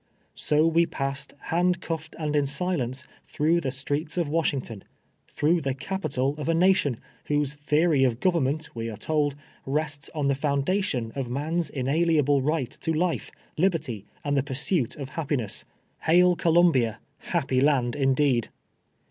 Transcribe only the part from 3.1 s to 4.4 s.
through the streets of